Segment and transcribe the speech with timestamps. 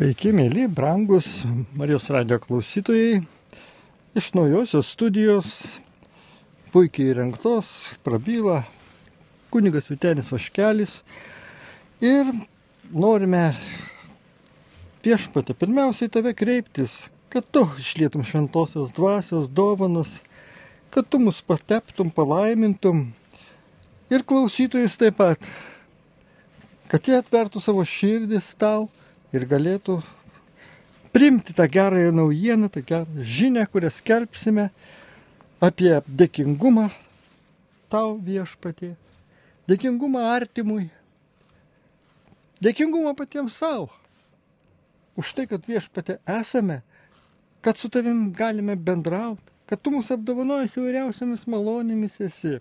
[0.00, 1.26] Sveiki, mėly, brangus
[1.76, 3.18] Marijos radio klausytojai.
[4.16, 5.48] Iš naujosios studijos,
[6.72, 7.68] puikiai įrengtos,
[8.00, 8.62] prabyla
[9.52, 10.94] kunigas Vitenis Vaškelis.
[12.00, 12.30] Ir
[12.88, 13.42] norime
[15.04, 16.94] viešpatė pirmiausiai tave kreiptis,
[17.28, 20.14] kad tu išlietum šventosios dvasios dovanas,
[20.88, 23.10] kad tu mus pateptum, palaimintum.
[24.08, 25.44] Ir klausytojus taip pat,
[26.88, 28.88] kad jie atvertų savo širdis tau
[29.34, 30.00] ir galėtų
[31.14, 34.70] primti tą gerąją naujieną, tą gerą žinę, kurią skelbsime
[35.60, 36.88] apie dėkingumą
[37.90, 38.94] tau viešpatie,
[39.68, 40.88] dėkingumą artimui,
[42.62, 43.90] dėkingumą patiems savo.
[45.18, 46.80] Už tai, kad viešpatė esame,
[47.60, 52.58] kad su tavim galime bendrauti, kad tu mūsų apdovanojus įvairiausiamis malonėmis esi.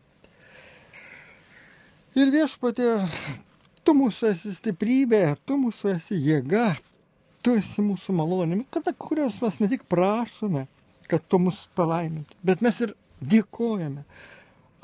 [2.18, 2.90] Ir viešpatė
[3.90, 6.76] Tu mūsų esi stiprybė, tu mūsų esi jėga,
[7.42, 10.68] tu esi mūsų malonė, kada kurios mes ne tik prašome,
[11.10, 12.92] kad tu mus palaimintum, bet mes ir
[13.32, 14.04] dėkojame.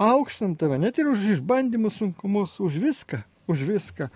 [0.01, 4.07] Aukštant tave, net ir už išbandymus sunkumus, už viską, už viską.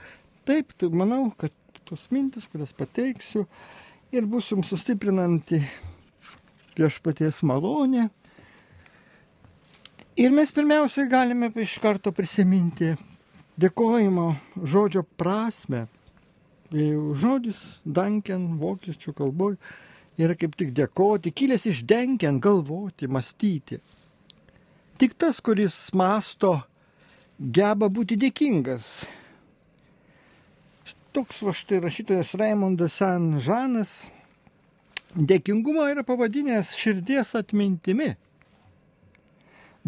[0.50, 1.54] Taip, tai manau, kad
[1.86, 3.45] tos mintis, kurias pateiksiu,
[4.10, 5.62] ir bus jums sustiprinanti
[6.80, 8.08] viešpaties malonė.
[10.17, 12.95] Ir mes pirmiausiai galime iš karto prisiminti
[13.60, 14.32] dėkojimo
[14.64, 15.88] žodžio prasme.
[16.70, 19.58] Žodis danken vokiečių kalboje
[20.20, 23.80] yra kaip tik dėkoti, kilęs iš denken, galvoti, mąstyti.
[25.00, 26.60] Tik tas, kuris masto,
[27.40, 28.92] geba būti dėkingas.
[31.16, 34.04] Toks va štai rašytojas Raimondas San Žanas
[35.16, 38.12] dėkingumą yra pavadinęs širdies atmintimi.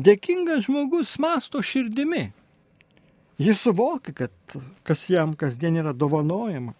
[0.02, 2.31] Dėkingas žmogus masto širdimi.
[3.42, 6.75] Jis suvokia, kad kas jam kasdien yra dovanojama.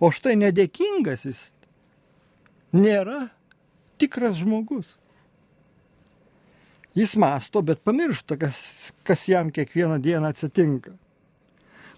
[0.00, 1.40] O štai nedėkingas jis
[2.72, 3.28] nėra
[3.98, 4.94] tikras žmogus.
[6.94, 8.58] Jis masto, bet pamiršta, kas,
[9.06, 10.94] kas jam kiekvieną dieną atsitinka.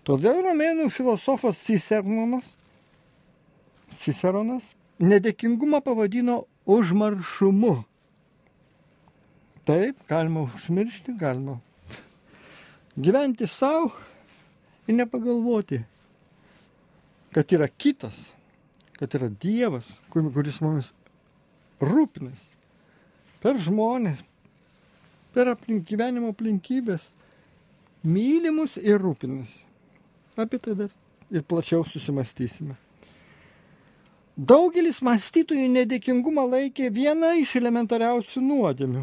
[0.04, 2.54] Todėl romėnų filosofas Ciceronas,
[4.02, 7.74] Ciceronas nedėkingumą pavadino užmaršumu.
[9.68, 11.60] Taip, galima užmiršti, galima
[12.96, 13.92] gyventi savo
[14.86, 15.80] ir nepagalvoti,
[17.32, 18.32] kad yra kitas,
[18.98, 20.92] kad yra Dievas, kuris mumis
[21.80, 22.42] rūpinas
[23.42, 24.22] per žmonės,
[25.32, 27.08] per aplink, gyvenimo aplinkybės,
[28.04, 29.64] mylimus ir rūpinasi.
[30.36, 30.92] Apie tai dar
[31.32, 32.76] ir plačiau susimastysime.
[34.36, 39.02] Daugelis mąstytojų nedėkingumą laikė viena iš elementariausių nuodėmių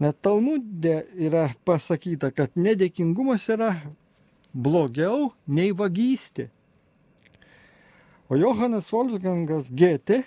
[0.00, 3.74] Net Talmudė yra pasakyta, kad nedėkingumas yra
[4.56, 6.48] blogiau nei vagystė.
[8.30, 10.22] O Johanas Wolfgangas Gėtė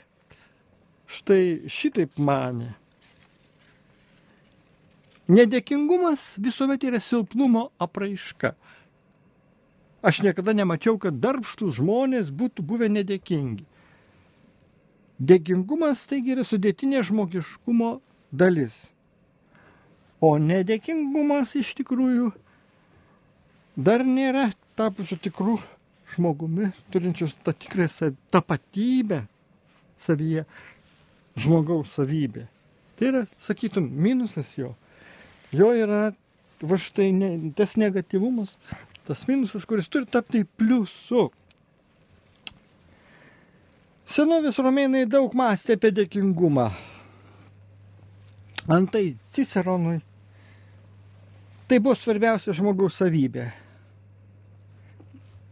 [1.10, 2.76] štai šitaip mane.
[5.32, 8.54] Nedėkingumas visuomet yra silpnumo apraiška.
[10.04, 13.64] Aš niekada nemačiau, kad darbštus žmonės būtų buvę nedėkingi.
[15.24, 17.96] Dėkingumas taigi yra sudėtinė žmogiškumo
[18.30, 18.93] dalis.
[20.24, 22.30] O nedėkingumas iš tikrųjų
[23.76, 24.46] dar nėra
[24.80, 25.58] tapusiu tikrų
[26.14, 27.90] žmogumi, turinčius tą tikrą
[28.32, 29.24] tapatybę
[30.06, 30.46] savyje,
[31.40, 32.46] žmogaus savybė.
[32.96, 34.72] Tai yra, sakytum, minusas jo.
[35.52, 36.14] Jo yra
[36.64, 38.54] va štai ne, tas negatyvumas,
[39.08, 41.28] tas minusas, kuris turi tapti pliusu.
[44.14, 46.70] Senovės romėnai daug mąstė apie dėkingumą.
[48.72, 50.00] Antai Ciceronui
[51.68, 53.48] Tai buvo svarbiausia žmogaus savybė.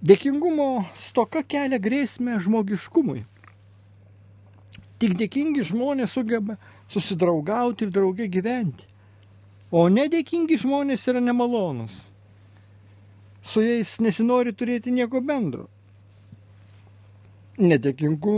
[0.01, 3.21] Dėkingumo stoka kelia grėsmę žmogiškumui.
[5.01, 6.57] Tik dėkingi žmonės sugeba
[6.91, 8.87] susidraugauti ir draugė gyventi.
[9.71, 11.93] O nedėkingi žmonės yra nemalonus.
[13.41, 15.69] Su jais nesinori turėti nieko bendro.
[17.61, 18.35] Nedėkingų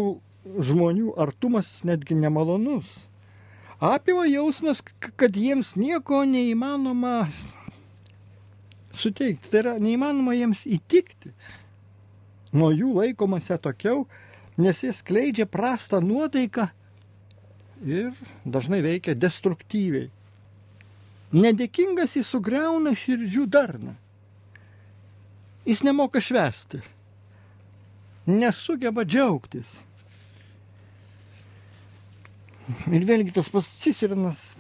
[0.68, 2.94] žmonių artumas netgi nemalonus.
[3.84, 7.32] Apima jausmas, kad jiems nieko neįmanoma
[8.98, 9.50] suteikti.
[9.52, 11.34] Tai yra neįmanoma jiems įtikti.
[12.54, 14.06] Nuo jų laikomasi atokiau,
[14.62, 16.68] nes jie skleidžia prastą nuotaiką
[17.84, 18.12] ir
[18.46, 20.12] dažnai veikia destruktyviai.
[21.34, 23.96] Nedėkingas jis sugriauna širdžių darną.
[25.66, 26.82] Jis nemoka švesti,
[28.28, 29.72] nesugeba džiaugtis.
[32.92, 34.52] Ir vėlgi tas pats Cicerinas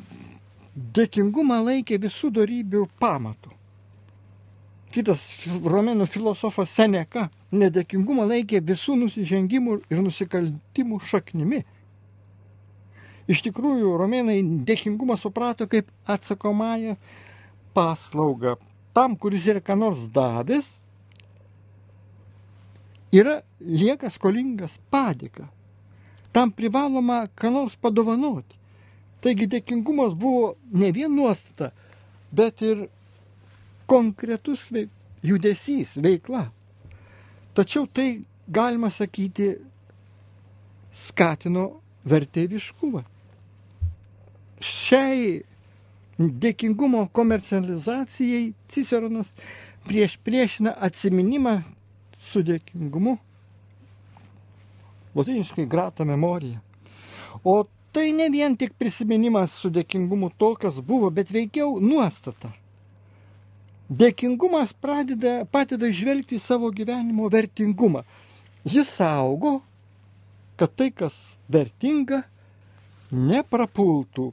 [0.74, 3.52] dėkingumą laikė visų darybių pamatų.
[4.94, 11.64] Kitas romėnų filosofas Seneka nedėkingumą laikė visų nusižengimų ir nusikaltimų šaknimi.
[13.26, 14.38] Iš tikrųjų, romėnai
[14.68, 16.94] dėkingumą suprato kaip atsakomąją
[17.74, 18.58] paslaugą.
[18.94, 20.76] Tam, kuris yra ką nors davęs,
[23.10, 25.48] yra lieka skolingas padėka.
[26.34, 28.62] Tam privaloma ką nors padovanoti.
[29.26, 31.72] Taigi dėkingumas buvo ne vien nuostata,
[32.30, 32.92] bet ir
[33.90, 34.92] konkretus veik,
[35.24, 36.48] judesys, veikla.
[37.54, 39.54] Tačiau tai, galima sakyti,
[40.94, 41.70] skatino
[42.10, 43.04] vertėviškumą.
[44.64, 45.44] Šiai
[46.18, 49.34] dėkingumo komercializacijai Ciceronas
[49.88, 51.60] prieš priešina atsiminimą
[52.24, 53.18] su dėkingumu.
[55.14, 56.62] Latiniškai grata memorija.
[57.44, 62.54] O tai ne vien tik prisiminimas su dėkingumu to, kas buvo, bet veikiau nuostata.
[63.92, 68.04] Dėkingumas pradeda, padeda žvelgti į savo gyvenimo vertingumą.
[68.64, 69.58] Jis saugo,
[70.56, 71.16] kad tai, kas
[71.52, 72.24] vertinga,
[73.12, 74.32] neprapultų.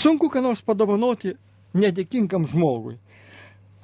[0.00, 1.34] Sunku ką nors padovanoti
[1.76, 2.96] nedėkingam žmogui.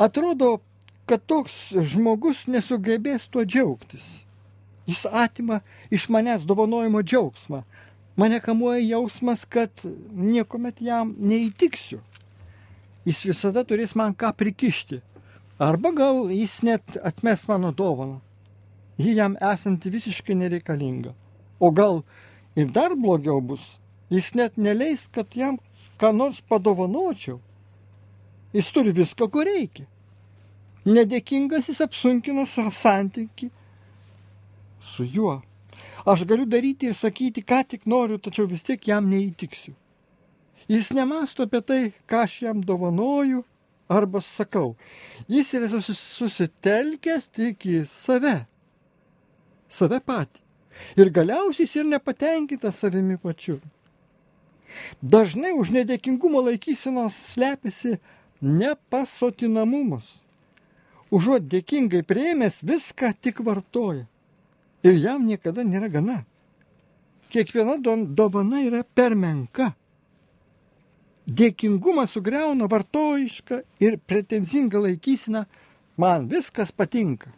[0.01, 0.61] Atrodo,
[1.07, 4.25] kad toks žmogus nesugebės tuo džiaugtis.
[4.87, 5.61] Jis atima
[5.91, 7.63] iš manęs dovanojimo džiaugsmą.
[8.17, 9.71] Mane kamuoja jausmas, kad
[10.13, 12.01] niekuomet jam neįtiksiu.
[13.05, 15.03] Jis visada turės man ką prikišti.
[15.61, 18.21] Arba gal jis net atmes mano dovaną.
[18.97, 21.13] Ji jam esanti visiškai nereikalinga.
[21.61, 22.03] O gal
[22.57, 23.75] ir dar blogiau bus.
[24.11, 25.59] Jis net neleis, kad jam
[26.01, 27.41] ką nors padovanočiau.
[28.57, 29.85] Jis turi viską, ko reikia.
[30.87, 33.51] Nedėkingas jis apsunkina santyki
[34.81, 35.43] su juo.
[36.07, 39.75] Aš galiu daryti ir sakyti, ką tik noriu, tačiau vis tiek jam neįtiksiu.
[40.71, 43.43] Jis nemasto apie tai, ką aš jam dovanoju
[43.89, 44.75] arba sakau.
[45.31, 48.37] Jis yra susitelkęs tik į save.
[49.71, 50.43] Save patį.
[51.01, 53.61] Ir galiausiai jis ir nepatenkintas savimi pačiu.
[55.03, 57.97] Dažnai už nedėkingumo laikysenos slepiasi
[58.43, 60.19] nepasotinamumas.
[61.11, 64.07] Užuot dėkingai prieimęs viską tik vartoja.
[64.87, 66.21] Ir jam niekada nėra gana.
[67.33, 69.73] Kiekviena dovana yra per menka.
[71.27, 75.43] Dėkingumas sugriauna vartojišką ir pretenzingą laikysiną.
[75.99, 77.33] Man viskas patinka.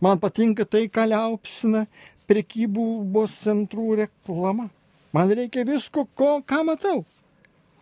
[0.00, 1.84] Man patinka tai, ką liaupsina
[2.28, 4.70] prekybos centrų reklama.
[5.12, 7.04] Man reikia visko, ko, ką matau.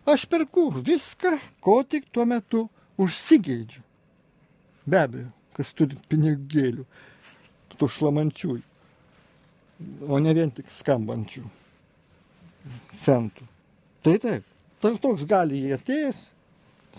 [0.05, 2.67] Aš perku viską, ko tik tuo metu
[3.01, 3.81] užsigeidžiu.
[4.85, 6.85] Be abejo, kas turi pinigėlių,
[7.79, 8.63] tų šlamančiųjų,
[10.07, 11.43] o ne vien tik skambančių
[13.03, 13.45] centų.
[14.05, 14.45] Tai taip,
[14.81, 16.21] tai toks gali jie atėjęs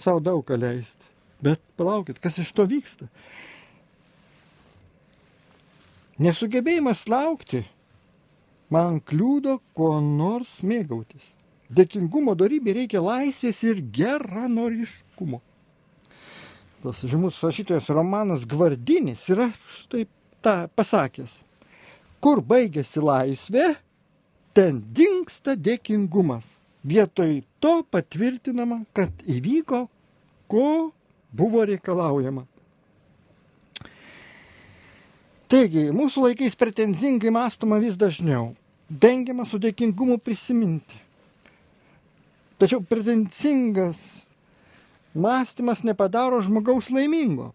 [0.01, 1.13] savo daug leisti.
[1.43, 3.09] Bet palaukit, kas iš to vyksta?
[6.17, 7.67] Nesugebėjimas laukti
[8.73, 11.27] man kliūdo kuo nors mėgautis.
[11.69, 15.43] Dėkingumo darybė reikia laisvės ir geranoriškumo.
[16.85, 20.07] Tas žymus rašytojas Romanas Gvardinis yra štai
[20.47, 21.41] tą pasakęs.
[22.23, 23.75] Kur baigėsi laisvė,
[24.57, 26.47] ten dinksta dėkingumas.
[26.87, 29.89] Vietoj to patvirtinama, kad įvyko,
[30.47, 30.69] ko
[31.35, 32.47] buvo reikalaujama.
[35.51, 38.55] Taigi, mūsų laikais pretenzingai mąstoma vis dažniau.
[38.87, 40.99] Vengiama su dėkingumu prisiminti.
[42.59, 43.99] Tačiau pretencingas
[45.15, 47.53] mąstymas nepadaro žmogaus laimingo.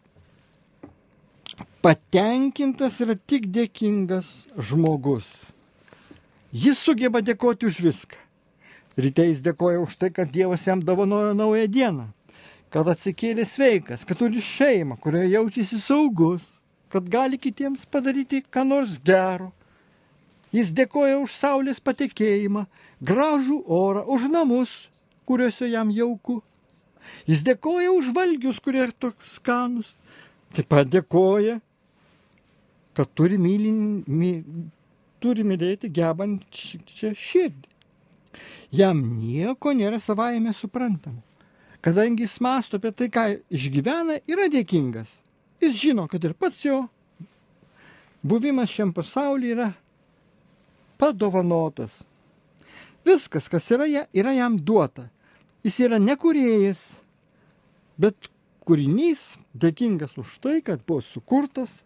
[1.81, 5.25] Patenkintas yra tik dėkingas žmogus.
[6.53, 8.19] Jis sugeba dėkoti už viską.
[9.01, 12.05] Ryte jis dėkoja už tai, kad Dievas jam dovanojo naują dieną,
[12.69, 16.43] kad atsikėlė sveikas, kad turi šeimą, kurioje jaučiasi saugus,
[16.93, 19.49] kad gali kitiems padaryti ką nors gero.
[20.53, 22.67] Jis dėkoja už saulės patekėjimą,
[23.01, 24.75] gražų orą, už namus,
[25.25, 26.43] kuriuose jam jauku.
[27.25, 29.95] Jis dėkoja už valgius, kurie ir toks skanus.
[30.53, 31.57] Taip pat dėkoja,
[33.01, 34.31] kad turi, mylin, my,
[35.23, 37.69] turi mylėti gebančią širdį.
[38.77, 41.23] Jam nieko nėra savaime suprantama.
[41.81, 45.09] Kadangi jis masto apie tai, ką išgyvena, yra dėkingas.
[45.65, 46.83] Jis žino, kad ir pats jo
[48.21, 49.71] buvimas šiam pasaulyje yra
[51.01, 52.03] padovanotas.
[53.01, 55.09] Viskas, kas yra, yra jam duota.
[55.65, 56.85] Jis yra nekurėjas,
[57.97, 58.29] bet
[58.61, 61.81] kūrinys dėkingas už tai, kad buvo sukurtas,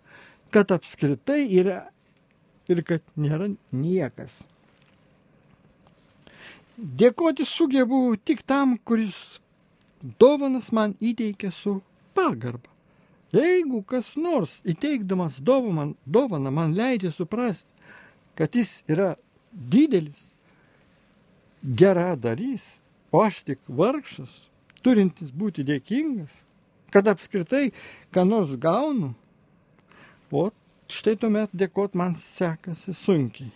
[0.56, 1.82] kad apskritai yra
[2.72, 4.38] ir kad nėra niekas.
[6.80, 9.42] Dėkoti sugebu tik tam, kuris
[10.16, 11.82] dovanas man įteikia su
[12.16, 12.72] pagarba.
[13.36, 17.68] Jeigu kas nors įteikdamas dovaną, dovaną man leidžia suprasti,
[18.40, 19.10] kad jis yra
[19.52, 20.30] didelis,
[21.84, 22.64] geradarys,
[23.12, 24.32] o aš tik vargšas,
[24.80, 26.32] turintis būti dėkingas,
[26.96, 27.74] kad apskritai
[28.16, 29.12] ką nors gaunu,
[30.36, 30.50] o
[30.92, 33.52] štai tuomet dėkot man sekasi sunkiai.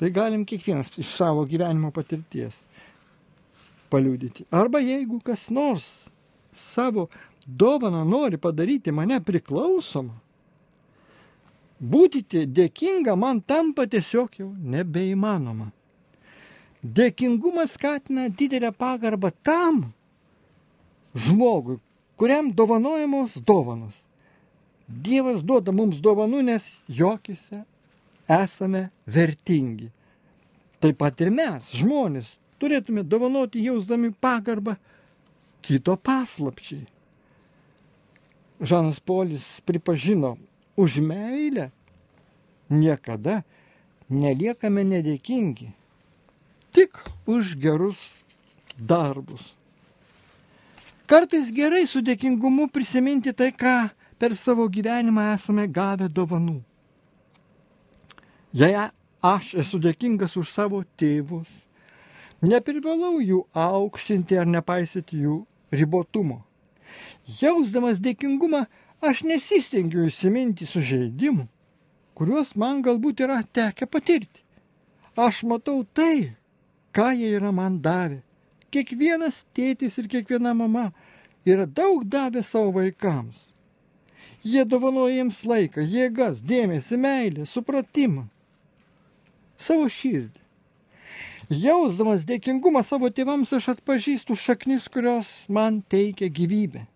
[0.00, 2.62] Tai galim kiekvienas iš savo gyvenimo patirties
[3.92, 4.46] paliūdyti.
[4.54, 6.06] Arba jeigu kas nors
[6.56, 7.08] savo
[7.44, 10.14] dovaną nori padaryti mane priklausomą,
[11.80, 15.70] būti dėkinga man tampa tiesiog jau nebeįmanoma.
[16.80, 19.90] Dėkingumas skatina didelę pagarbą tam
[21.12, 21.76] žmogui,
[22.16, 23.92] kuriam dovanojamos dovanos.
[24.90, 27.62] Dievas duoda mums dovanų, nes jokise
[28.30, 29.90] esame vertingi.
[30.82, 34.76] Taip pat ir mes, žmonės, turėtume dovanoti jausdami pagarbą
[35.62, 36.86] kito paslapčiai.
[38.60, 40.36] Žanas Polis pripažino,
[40.76, 41.70] už meilę
[42.68, 43.40] niekada
[44.10, 45.70] neliekame nedėkingi
[46.72, 48.14] tik už gerus
[48.78, 49.54] darbus.
[51.10, 56.58] Kartais gerai su dėkingumu prisiminti tai, ką per savo gyvenimą esame gavę dovanų.
[58.52, 58.76] Jei
[59.24, 61.48] aš esu dėkingas už savo tėvus,
[62.44, 65.38] neprivalau jų aukštinti ar nepaisyti jų
[65.72, 66.42] ribotumo.
[67.40, 68.66] Jausdamas dėkingumą,
[69.00, 71.46] aš nesistengiu įsiminti sužeidimų,
[72.12, 74.44] kuriuos man galbūt yra tekę patirti.
[75.16, 76.34] Aš matau tai,
[76.92, 78.20] ką jie yra man davę.
[78.70, 80.90] Kiekvienas tėtis ir kiekviena mama
[81.48, 83.49] yra daug davę savo vaikams.
[84.44, 88.24] Jie dovanoja jiems laiką, jėgas, dėmesį, meilę, supratimą,
[89.60, 90.40] savo širdį.
[91.50, 96.86] Jausdamas dėkingumą savo tėvams aš atpažįstu šaknis, kurios man teikia gyvybę.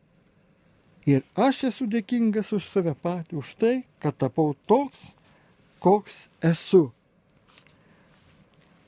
[1.10, 5.10] Ir aš esu dėkingas už save patį, už tai, kad tapau toks,
[5.84, 6.86] koks esu.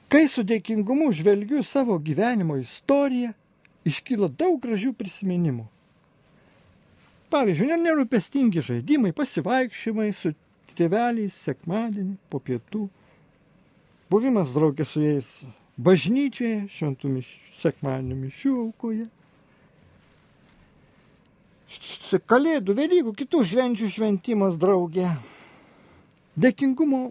[0.09, 3.35] Kai su dėkingumu žvelgiu savo gyvenimo istoriją,
[3.85, 5.67] iškyla daug gražių prisiminimų.
[7.33, 10.31] Pavyzdžiui, nerūpestingi žaidimai, pasivaikščiojimai su
[10.79, 12.87] tėveliais sekmadienį po pietų,
[14.13, 15.29] buvimas draugė su jais
[15.77, 19.09] bažnyčioje, šventų mišių, sekmadienio mišių aukoje,
[22.31, 25.09] kalėdų, Velykų, kitų švenčių šventimas draugė.
[26.37, 27.09] Dėkingumo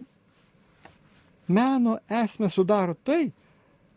[1.48, 3.32] meno esmę sudaro tai,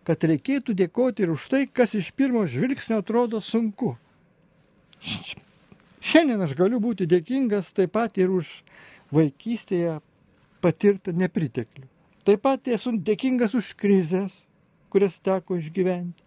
[0.03, 3.95] kad reikėtų dėkoti ir už tai, kas iš pirmo žvilgsnio atrodo sunku.
[5.99, 8.51] Šiandien aš galiu būti dėkingas taip pat ir už
[9.15, 9.97] vaikystėje
[10.63, 11.87] patirtą nepriteklių.
[12.27, 14.31] Taip pat esu dėkingas už krizės,
[14.89, 16.23] kurias teko išgyventi.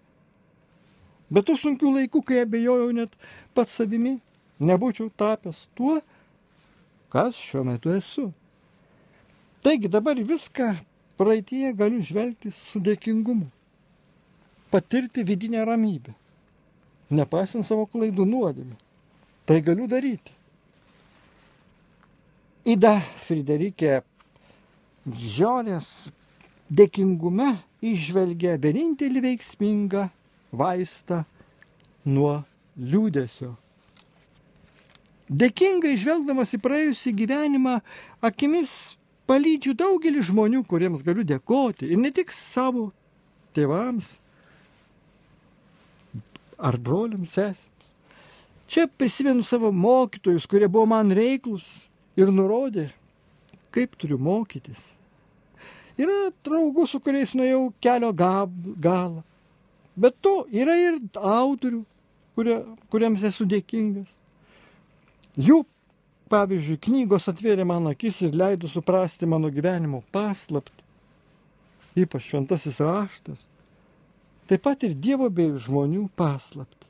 [1.32, 3.14] Bet tų sunkių laikų, kai abejojau net
[3.56, 4.18] pats savimi,
[4.60, 6.00] nebūčiau tapęs tuo,
[7.12, 8.28] kas šiuo metu esu.
[9.64, 10.74] Taigi dabar viską
[11.16, 13.48] praeitie galiu žvelgti su dėkingumu,
[14.74, 16.12] patirti vidinę ramybę,
[17.14, 18.76] nepaisant savo klaidų nuodėmę.
[19.52, 20.32] Tai galiu daryti.
[22.72, 22.92] Ida
[23.26, 23.98] Friderikė
[25.04, 25.88] Žiorės
[26.72, 27.50] dėkingume
[27.84, 30.06] išvelgia vienintelį veiksmingą
[30.56, 31.18] vaistą
[32.08, 32.38] nuo
[32.80, 33.50] liūdėsio.
[35.28, 37.74] Dėkingai žvelgdamas į praėjusį gyvenimą,
[38.24, 38.72] akimis
[39.28, 42.86] palydžiu daugelį žmonių, kuriems galiu dėkoti ir ne tik savo
[43.52, 44.14] tėvams
[46.56, 47.71] ar broliams, sesėms.
[48.72, 51.66] Čia prisimenu savo mokytojus, kurie buvo man reiklus
[52.16, 52.86] ir nurodė,
[53.74, 54.80] kaip turiu mokytis.
[56.00, 59.20] Yra draugų, su kuriais nuėjau kelio galą.
[59.92, 61.82] Bet to yra ir autorių,
[62.32, 62.56] kurie,
[62.88, 64.08] kuriems esu dėkingas.
[65.36, 65.60] Jų
[66.32, 70.84] Pavyzdžiui, knygos atvėrė man akis ir leido suprasti mano gyvenimo paslapti,
[72.04, 73.42] ypač šventasis raštas,
[74.48, 76.81] taip pat ir Dievo bei žmonių paslapti.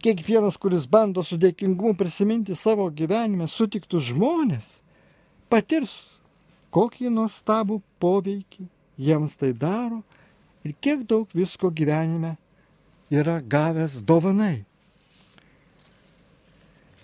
[0.00, 4.78] Kiekvienas, kuris bando su dėkingumu prisiminti savo gyvenime sutiktus žmonės,
[5.52, 5.92] patirs
[6.72, 8.64] kokį nuostabų poveikį
[9.00, 10.00] jiems tai daro
[10.64, 12.36] ir kiek daug visko gyvenime
[13.10, 14.64] yra gavęs dovanai.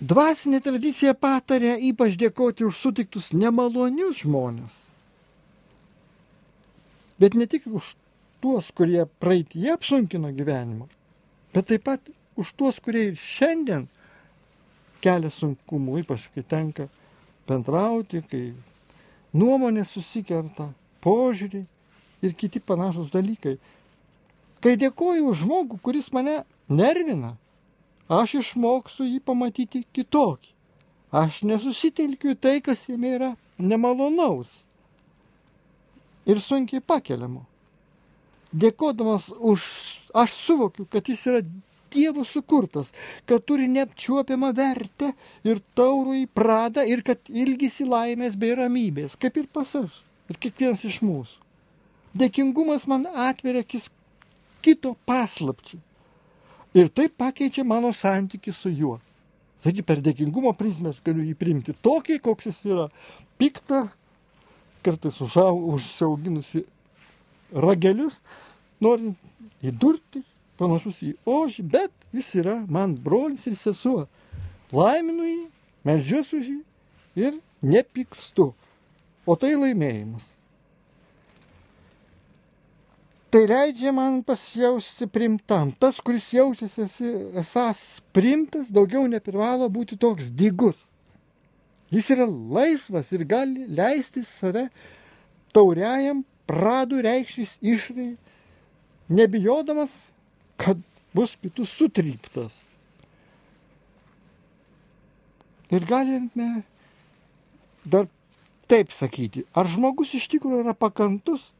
[0.01, 4.75] Dvasinė tradicija patarė ypač dėkoti už sutiktus nemalonius žmonės.
[7.17, 7.95] Bet ne tik už
[8.45, 10.85] tuos, kurie praeitie apsunkino gyvenimą,
[11.57, 13.87] bet taip pat už tuos, kurie ir šiandien
[15.05, 16.89] kelia sunkumų, ypač kai tenka
[17.49, 18.45] bendrauti, kai
[19.37, 20.71] nuomonės susikerta,
[21.05, 21.67] požiūriai
[22.25, 23.57] ir kiti panašus dalykai.
[24.65, 27.37] Kai dėkoju už žmogų, kuris mane nervina,
[28.09, 30.53] aš išmokstu jį pamatyti kitokį.
[31.17, 33.29] Aš nesusitelkiu tai, kas jame yra
[33.59, 34.65] nemalonaus
[36.27, 37.45] ir sunkiai pakeliamo.
[38.57, 39.63] Dėkodamas už,
[40.17, 41.43] aš suvokiu, kad jis yra
[41.97, 42.93] Dievo sukurtas,
[43.29, 45.13] kad turi neapčiuopiamą vertę
[45.49, 50.41] ir taurų į pradą ir kad ilgisi laimės bei ramybės, kaip ir pas aš ir
[50.43, 51.43] kiekvienas iš mūsų.
[52.17, 53.89] Dėkingumas man atveria kis
[54.65, 55.81] kito paslapčiai.
[56.77, 58.99] Ir tai pakeičia mano santyki su juo.
[59.65, 62.87] Taigi per dėkingumo prizmę aš galiu jį priimti tokį, koks jis yra.
[63.41, 63.87] Piktą,
[64.85, 66.65] kartais užsiauginusi
[67.65, 68.21] ragelius,
[68.85, 69.17] norint
[69.65, 70.23] įdurti,
[70.59, 74.07] panašus į ožį, bet jis yra man brolis ir sesuo.
[74.75, 75.43] Laiminu jį,
[75.87, 78.53] melžiuosi už jį ir nepykstu.
[79.27, 80.25] O tai laimėjimas.
[83.31, 85.73] Tai leidžia man pasijausti primtam.
[85.75, 86.87] Tas, kuris jaučiasi
[87.43, 87.81] esas
[88.15, 90.79] primtas, daugiau neprivalo būti toks dygus.
[91.91, 94.69] Jis yra laisvas ir gali leisti save
[95.55, 98.15] tauriajam pradų reikštis išrai,
[99.11, 99.93] nebijodamas,
[100.61, 100.81] kad
[101.17, 102.59] bus kitų sutryptas.
[105.73, 106.63] Ir galime
[107.87, 108.07] dar
[108.71, 111.51] taip sakyti, ar žmogus iš tikrųjų yra pakantus,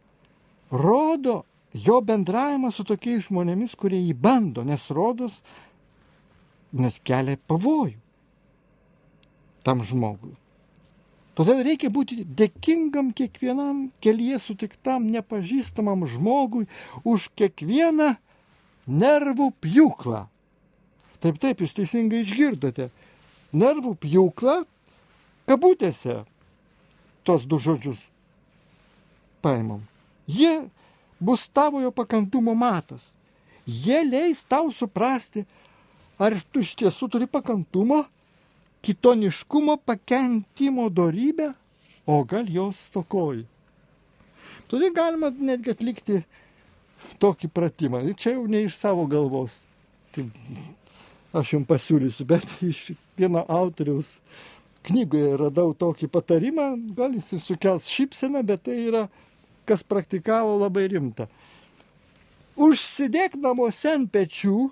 [0.71, 5.41] rodo jo bendravimas su tokiais žmonėmis, kurie jį bando, nes rodos,
[6.75, 7.99] nes kelia pavojų
[9.67, 10.37] tam žmogui.
[11.37, 16.65] Todėl reikia būti dėkingam kiekvienam kelyje sutiktam nepažįstamam žmogui
[17.05, 18.15] už kiekvieną
[18.87, 20.27] nervų pjūklą.
[21.23, 22.91] Taip, taip, jūs teisingai išgirdote.
[23.57, 24.61] Nervų pjūklą
[25.49, 26.25] kabutėse
[27.27, 28.01] tos du žodžius
[29.43, 29.83] paimam.
[30.27, 30.69] Jie
[31.19, 33.13] bus tavojo pakantumo matas.
[33.67, 35.43] Jie leis tau suprasti,
[36.19, 38.05] ar tu iš tiesų turi pakantumo,
[38.87, 41.51] kitoniškumo, pakentimo darybę,
[42.07, 43.47] o gal jos stokoji.
[44.71, 46.21] Todėl galima netgi atlikti
[47.23, 48.03] tokį pratimą.
[48.07, 49.55] Ir čia jau ne iš savo galvos.
[50.15, 50.27] Tai
[51.37, 54.17] aš jums pasiūlysiu, bet iš vieno autoriaus
[54.87, 59.07] knygoje radau tokį patarimą, gal jis sukels šypseną, bet tai yra,
[59.67, 61.27] kas praktikavo labai rimta.
[62.57, 64.71] Užsidėk namuose ant pečių,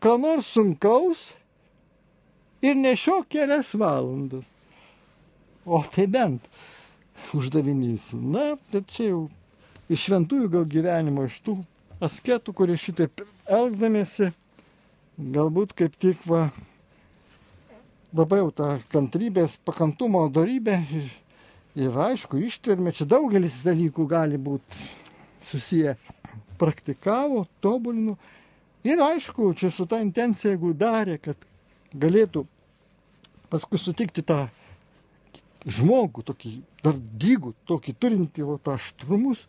[0.00, 1.26] ką nors sunkaus
[2.64, 4.46] ir nešiok kelias valandas.
[5.66, 6.46] O tai bent
[7.36, 8.12] uždavinys.
[8.14, 9.20] Na, bet čia jau
[9.90, 11.56] iš šventųjų gal gyvenimo, iš tų
[12.04, 14.30] asketų, kurie šitaip elgdamėsi,
[15.18, 16.48] galbūt kaip tik va
[18.16, 21.10] labai jau tą kantrybės, pakantumo darybę ir,
[21.78, 24.88] ir aišku, ištvermė, čia daugelis dalykų gali būti
[25.50, 25.96] susiję.
[26.60, 28.18] Praktikavo, tobulino
[28.84, 31.38] ir aišku, čia su ta intencija, jeigu darė, kad
[31.96, 32.44] galėtų
[33.50, 34.42] paskui sutikti tą
[35.64, 36.52] žmogų, tokį
[36.84, 39.46] dar dygų, tokį turintį va, tą aštrumus,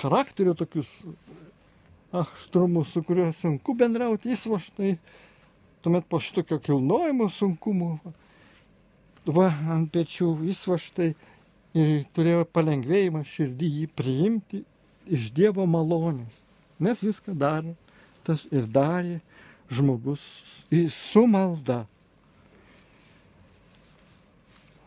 [0.00, 0.88] charakterio tokius
[2.12, 4.96] aštrumus, su kuriuo sunku bendrauti, jis va štai
[5.82, 7.90] tuomet po šitokio kilnojimo sunkumų,
[9.34, 11.12] va ant pečių jis va štai
[11.78, 14.62] ir turėjo palengvėjimą širdį jį priimti
[15.06, 16.42] iš Dievo malonės.
[16.82, 17.74] Nes viską darė,
[18.26, 19.20] tas ir darė
[19.72, 20.22] žmogus
[20.92, 21.84] su malda.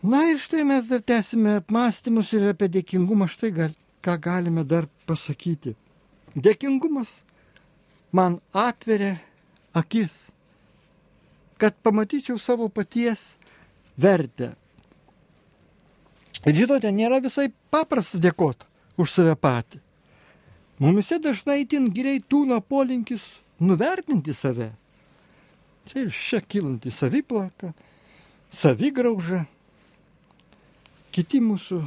[0.05, 3.73] Na ir štai mes dar tęsime apmąstymus ir apie dėkingumą, štai gal,
[4.05, 5.73] ką galime dar pasakyti.
[6.35, 7.17] Dėkingumas
[8.13, 9.17] man atveria
[9.73, 10.25] akis
[11.57, 13.35] kad pamatyčiau savo paties
[13.97, 14.53] vertę.
[16.45, 18.67] Ir žinote, nėra visai paprasta dėkoti
[19.01, 19.79] už save patį.
[20.83, 23.23] Mumise dažnai tin giliai tūno polinkis
[23.63, 24.73] nuvertinti save.
[25.87, 27.71] Čia ir šia kilanti saviplaka,
[28.51, 29.45] savigrauža,
[31.15, 31.79] kiti mūsų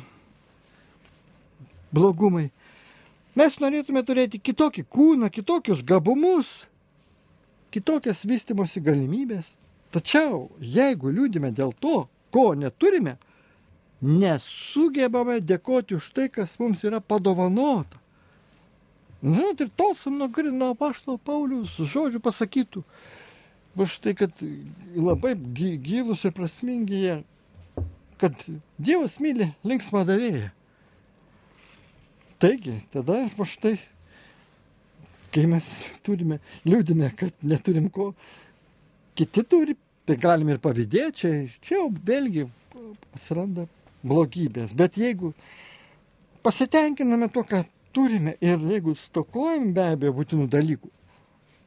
[1.94, 2.48] blogumai.
[3.38, 6.48] Mes norėtume turėti kitokį kūną, kitokius gabumus,
[7.74, 9.46] kitokias vystimosi galimybės.
[9.94, 13.16] Tačiau jeigu liūdime dėl to, ko neturime,
[14.02, 18.00] nesugebame dėkoti už tai, kas mums yra padovanota.
[19.22, 22.84] Žinot, ir tolsam nuo Grino pašto Paulius žodžių pasakytų,
[23.74, 24.44] va štai, kad
[24.94, 27.16] labai gilus ir prasmingi jie,
[28.20, 28.38] kad
[28.78, 30.52] Dievas myli linksmą davėją.
[32.38, 33.76] Taigi, tada va štai
[35.34, 35.66] kai mes
[36.06, 38.12] turime, liūdime, kad neturim ko,
[39.18, 39.76] kiti turi,
[40.08, 41.32] tai galim ir pavydėti, čia,
[41.64, 42.46] čia jau vėlgi
[43.16, 43.66] atsiranda
[44.06, 44.72] blogybės.
[44.76, 45.34] Bet jeigu
[46.46, 50.92] pasitenkiname tuo, ką turime ir jeigu stokojam be abejo būtinų dalykų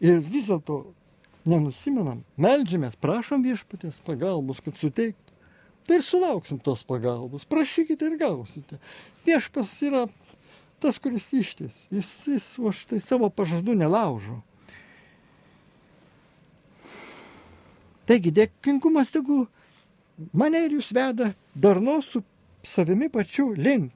[0.01, 0.83] ir vis dėlto
[1.45, 5.37] nenusimenam, melžiamės, prašom viešpatės pagalbos, kad suteiktų,
[5.85, 7.45] tai ir sulauksim tos pagalbos.
[7.49, 8.77] Prašykite ir gausite.
[9.25, 10.05] Viešpas yra
[10.81, 11.75] tas, kuris išties.
[11.93, 14.41] Jis, jis o štai savo pažadų nelaužo.
[18.09, 19.45] Taigi dėkingumas tegu
[20.33, 22.23] mane ir jūs veda darnos su
[22.67, 23.93] savimi pačiu link,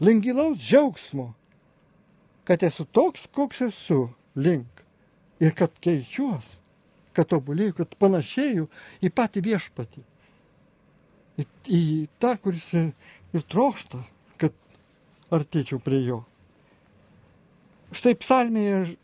[0.00, 1.32] link gilaus džiaugsmo,
[2.46, 4.06] kad esu toks, koks esu
[4.36, 4.84] link
[5.40, 6.46] ir kad keičiuos,
[7.16, 8.68] kad tobulėjau, kad panašėjau
[9.02, 10.04] į patį viešpatį,
[11.40, 11.82] į, į
[12.22, 12.92] tą, kuris ir,
[13.34, 14.04] ir trokšta,
[15.28, 16.24] kad artėčiau prie jo.
[17.94, 18.96] Štai psalmėje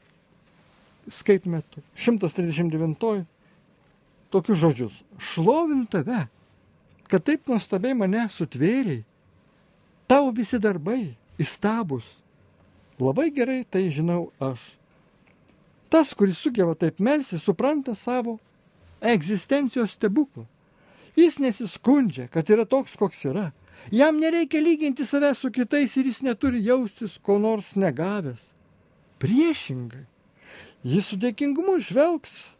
[1.10, 1.62] skaitome
[1.96, 3.26] 139
[4.30, 5.02] tokius žodžius.
[5.18, 6.26] Šlovinu tave,
[7.10, 9.04] kad taip nuostabiai mane sutvėriai.
[10.06, 12.04] Tavo visi darbai įstabus.
[13.00, 14.60] Labai gerai tai žinau aš.
[15.90, 18.38] Tas, kuris sugeba taip melsi, supranta savo
[19.02, 20.46] egzistencijos stebuklą.
[21.16, 23.50] Jis nesiskundžia, kad yra toks, koks yra.
[23.90, 28.42] Jam nereikia lyginti save su kitais ir jis neturi jaustis ko nors negavęs.
[29.22, 30.06] Priešingai,
[30.84, 32.52] jis su dėkingumu žvelgs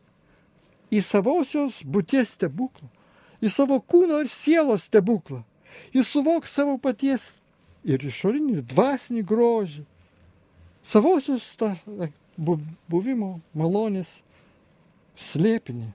[0.93, 2.89] į savosios būties stebuklą,
[3.43, 5.43] į savo kūno ir sielos stebuklą.
[5.95, 7.25] Jis suvoks savo paties
[7.83, 9.87] ir išorinį, ir dvasinį grožį,
[10.85, 11.73] savosios tą
[12.37, 14.21] buvimo malonės
[15.31, 15.91] slėpinį.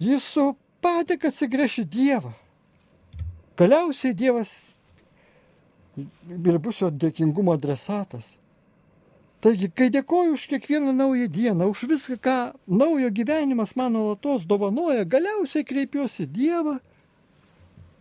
[0.00, 0.46] Jis su
[0.84, 2.32] padėka atsigręš į Dievą.
[3.60, 4.50] Galiausiai Dievas
[5.98, 8.38] ir bus jo dėkingumo adresatas.
[9.44, 12.36] Taigi, kai dėkoju už kiekvieną naują dieną, už viską, ką
[12.68, 16.78] naujo gyvenimas man nuolatos dovanoja, galiausiai kreipiuosi Dievą,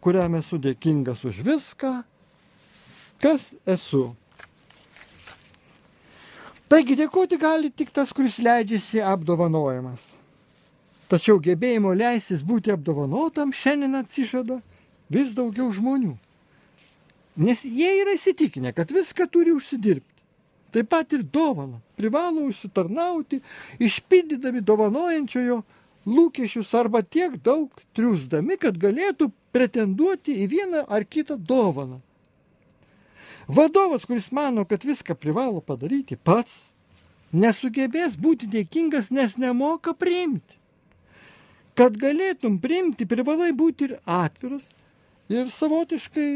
[0.03, 1.91] kuriam esu dėkingas už viską,
[3.23, 4.15] kas esu.
[6.71, 10.03] Taigi dėkoti gali tik tas, kuris leidžiasi apdovanojamas.
[11.09, 14.59] Tačiau gebėjimo leisis būti apdovanotam šiandien atsižada
[15.13, 16.15] vis daugiau žmonių.
[17.39, 20.19] Nes jie yra įsitikinę, kad viską turi užsidirbti.
[20.75, 21.79] Taip pat ir dovana.
[21.97, 23.39] Privalo užsitarnauti,
[23.81, 25.61] išpildydami dovanojančiojo
[26.09, 31.99] lūkesčius arba tiek daug triusdami, kad galėtų pretenduoti į vieną ar kitą dovaną.
[33.49, 36.67] Vadovas, kuris mano, kad viską privalo padaryti pats,
[37.33, 40.57] nesugebės būti dėkingas, nes nemoka priimti.
[41.73, 44.67] Kad galėtum priimti, privalai būti ir atviras,
[45.29, 46.31] ir savotiškai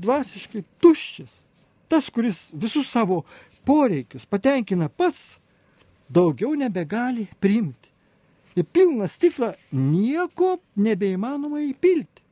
[0.00, 1.40] dvasiškai tuščias.
[1.88, 3.22] Tas, kuris visus savo
[3.64, 5.38] poreikius patenkina pats,
[6.08, 7.90] daugiau nebegali priimti.
[8.54, 12.22] Į pilną stiklą nieko nebeįmanoma įpilti.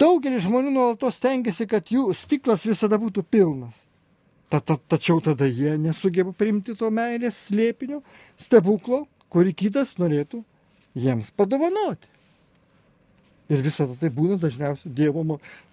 [0.00, 3.84] Daugelis žmonių nuolatos tengiasi, kad jų stiklas visada būtų pilnas.
[4.50, 8.00] Ta, ta, tačiau tada jie nesugeba priimti to meilės slėpinio,
[8.40, 10.40] stebuklo, kurį kitas norėtų
[10.98, 12.09] jiems padovanoti.
[13.50, 15.24] Ir visada tai būna dažniausiai Dievo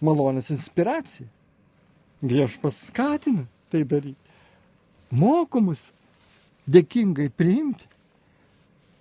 [0.02, 1.28] malonės inspiracija.
[2.26, 4.18] Viešpas skatina tai daryti.
[5.14, 5.84] Mokomus
[6.68, 7.86] dėkingai priimti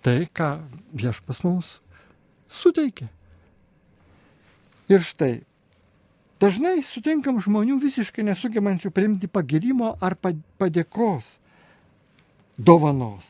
[0.05, 0.61] tai, ką
[0.95, 1.79] viešpas mums
[2.47, 3.09] suteikia.
[4.87, 5.41] Ir štai,
[6.39, 11.33] dažnai sutinkam žmonių visiškai nesugebančių priimti pagirimo ar padėkos
[12.57, 13.25] dovanos.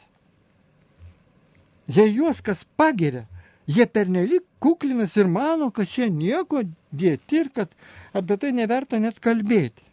[1.87, 3.25] Jei juos kas pagiria,
[3.65, 7.73] jie pernelik kuklinas ir mano, kad čia nieko dėti ir kad
[8.17, 9.85] apie tai neverta net kalbėti.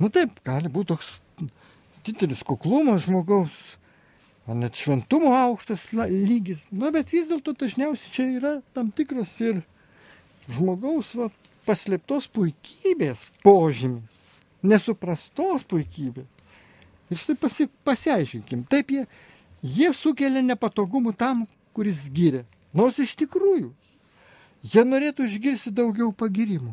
[0.00, 1.14] Nu taip, gali būti toks
[2.06, 3.54] didelis kuklumas žmogaus,
[4.46, 6.62] net šventumo aukštas lygis.
[6.70, 9.62] Na, bet vis dėlto dažniausiai čia yra tam tikras ir
[10.52, 11.30] žmogaus va,
[11.66, 14.20] paslėptos puikybės požymis,
[14.62, 16.28] nesuprastos puikybės.
[17.10, 19.06] Ir štai pasi, pasiaiškinkim, taip jie,
[19.62, 22.44] jie sukelia nepatogumų tam, kuris gyrė.
[22.76, 23.72] Nors iš tikrųjų
[24.66, 26.72] Jie norėtų išgirsti daugiau pagirimų.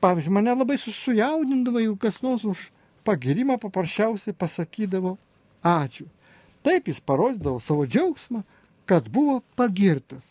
[0.00, 2.66] Pavyzdžiui, mane labai sujaudindavo, jeigu kas nors už
[3.04, 5.16] pagirimą paprasčiausiai pasakydavo
[5.64, 6.06] ačiū.
[6.64, 8.42] Taip jis parodydavo savo džiaugsmą,
[8.88, 10.24] kad buvo pagirtas.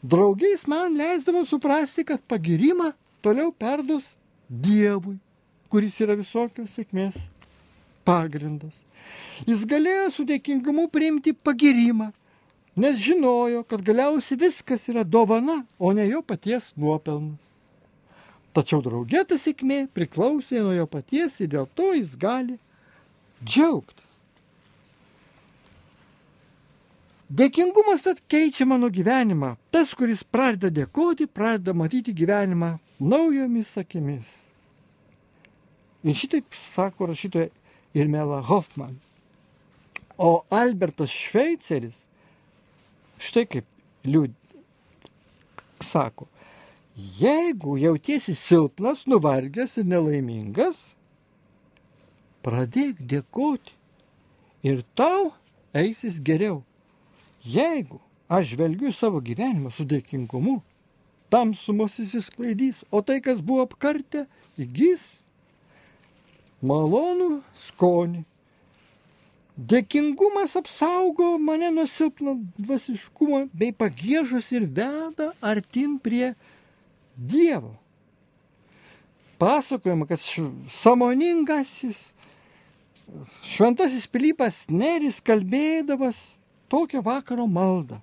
[0.00, 2.92] Draugiais man leisdavo suprasti, kad pagirimą
[3.24, 4.14] toliau perduos
[4.50, 5.18] Dievui,
[5.70, 7.14] kuris yra visokios sėkmės
[8.04, 8.74] pagrindas.
[9.46, 12.10] Jis galėjo su dėkingumu priimti pagirimą,
[12.76, 17.38] nes žinojo, kad galiausiai viskas yra dovana, o ne jo paties nuopelnas.
[18.54, 22.56] Tačiau draugė ta sėkmė priklausė nuo jo paties ir dėl to jis gali
[23.44, 24.10] džiaugtis.
[27.30, 29.52] Dėkingumas tad keičia mano gyvenimą.
[29.70, 34.32] Tas, kuris pradeda dėkoti, pradeda matyti gyvenimą naujomis akimis.
[36.02, 37.52] Ir šitaip sako rašytoja
[37.94, 38.96] Irmela Hoffman.
[40.18, 42.02] O Albertas Šveiceris,
[43.20, 43.66] štai kaip
[44.08, 44.34] liūd...
[45.84, 46.26] sako,
[47.20, 50.80] jeigu jautiesi silpnas, nuvargęs ir nelaimingas,
[52.44, 53.76] pradėk dėkoti
[54.66, 55.32] ir tau
[55.76, 56.62] eisis geriau.
[57.44, 60.60] Jeigu aš žvelgiu savo gyvenimą su dėkingumu,
[61.32, 64.26] tamsumos įsisklaidys, o tai, kas buvo apkartę,
[64.60, 65.02] įgys
[66.60, 68.24] malonų skonį.
[69.60, 76.30] Dėkingumas apsaugo mane nuo silpno dvasiškumo bei pagėžus ir veda artin prie
[77.16, 77.74] Dievo.
[79.40, 80.22] Pasakojama, kad
[80.72, 82.00] samoningasis
[83.50, 86.22] šventasis Pilypas Neris kalbėdavas
[86.72, 88.00] tokią vakaro maldą.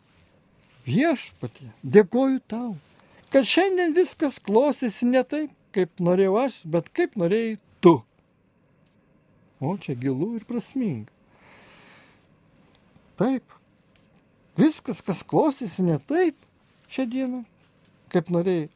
[0.85, 2.71] Viešpatie, dėkoju tau,
[3.33, 7.97] kad šiandien viskas klostėsi ne taip, kaip norėjau aš, bet kaip norėjai tu.
[9.59, 11.16] O čia gilu ir prasminga.
[13.17, 13.53] Taip,
[14.59, 16.37] viskas, kas klostėsi ne taip
[16.93, 17.43] šią dieną,
[18.13, 18.67] kaip norėjai,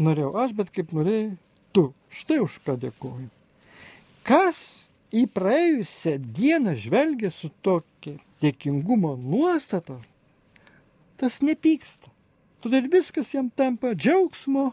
[0.00, 1.34] norėjau aš, bet kaip norėjai
[1.76, 1.90] tu.
[2.10, 3.28] Štai už ką dėkoju.
[4.26, 9.98] Kas į praėjusią dieną žvelgia su tokia dėkingumo nuostata,
[11.20, 12.10] tas nepyksta.
[12.60, 14.70] Todėl viskas jam tampa džiaugsmo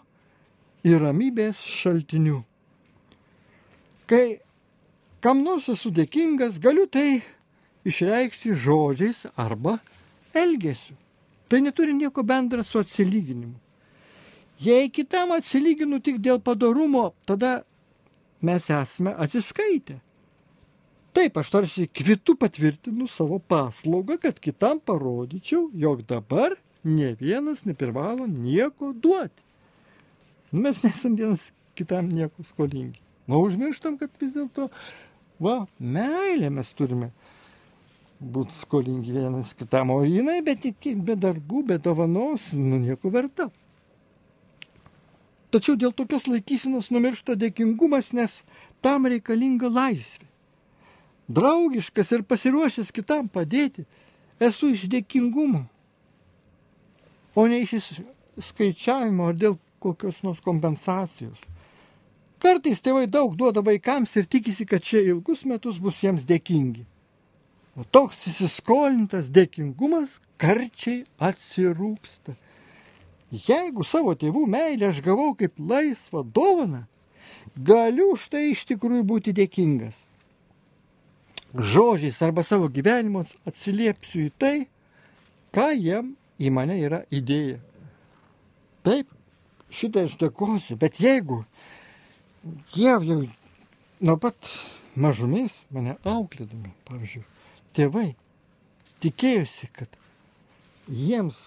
[0.88, 2.42] ir ramybės šaltiniu.
[4.08, 4.40] Kai
[5.24, 7.22] kam nors esu dėkingas, galiu tai
[7.88, 9.78] išreikšti žodžiais arba
[10.36, 10.96] elgesiu.
[11.48, 13.56] Tai neturi nieko bendra su atsilyginimu.
[14.60, 17.62] Jei kitam atsilyginu tik dėl padarumo, tada
[18.42, 20.00] mes esame atsiskaitę.
[21.18, 28.28] Taip, aš tarsi kvitu patvirtinu savo paslaugą, kad kitam parodyčiau, jog dabar ne vienas neprivalo
[28.28, 29.46] nieko duoti.
[30.52, 33.02] Nu, mes nesam vienas kitam nieko skolingi.
[33.28, 34.70] Na, užmirštam, kad vis dėlto,
[35.44, 37.12] va, meilė mes turime
[38.20, 43.50] būti skolingi vienas kitam, o jinai be, be darbų, be dovanos, nu nieko verta.
[45.54, 48.42] Tačiau dėl tokios laikysinos numiršta dėkingumas, nes
[48.84, 50.28] tam reikalinga laisvė
[51.28, 53.86] draugiškas ir pasiruošęs kitam padėti,
[54.40, 55.66] esu iš dėkingumo,
[57.36, 58.02] o ne iš
[58.50, 61.40] skaičiavimo ar dėl kokios nors kompensacijos.
[62.42, 66.86] Kartais tėvai daug duoda vaikams ir tikisi, kad šie ilgus metus bus jiems dėkingi.
[67.78, 72.34] O toks įsiskolintas dėkingumas karčiai atsirūksta.
[73.32, 76.86] Jeigu savo tėvų meilę aš gavau kaip laisvą dovaną,
[77.56, 80.08] galiu už tai iš tikrųjų būti dėkingas
[81.54, 84.58] žodžiais arba savo gyvenimu atsiliepsiu į tai,
[85.56, 87.60] ką jiem į mane yra idėja.
[88.86, 89.10] Taip,
[89.74, 91.44] šitą aš dėkosiu, bet jeigu
[92.76, 93.24] jie jau
[94.00, 94.38] nuo pat
[94.96, 97.26] mažumės mane auklėdami, pavyzdžiui,
[97.78, 98.10] tėvai
[99.04, 99.98] tikėjosi, kad
[100.88, 101.40] jiems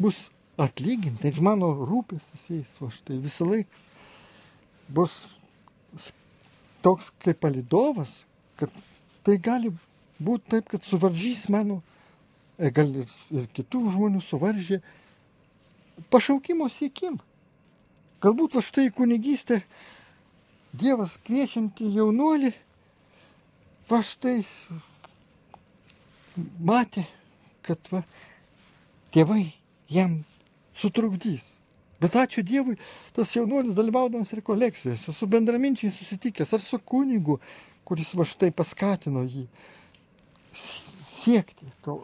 [0.00, 0.26] bus
[0.60, 3.82] atlyginta ir mano rūpestis jais, o štai visą laiką
[4.94, 5.16] bus
[6.84, 8.24] toks kaip palidovas,
[8.60, 8.72] kad
[9.24, 9.72] tai gali
[10.20, 11.80] būti taip, kad suvaržys mano,
[12.58, 14.80] e, gal ir, ir kitų žmonių suvaržė
[16.12, 17.22] pašaukimo siekimą.
[18.24, 19.62] Galbūt va štai kunigystė
[20.74, 22.50] Dievas kviečianti jaunuolį,
[23.86, 24.40] va štai
[26.36, 27.04] matė,
[27.64, 28.02] kad va,
[29.14, 29.52] tėvai
[29.92, 30.22] jam
[30.78, 31.44] sutrukdys.
[32.02, 32.74] Bet ačiū Dievui,
[33.16, 37.38] tas jaunuolis dalyvaudamas rekolekcijose, su bendraminčiai susitikęs ar su kunigu,
[37.86, 39.46] kuris va štai paskatino jį
[41.24, 41.96] siekti to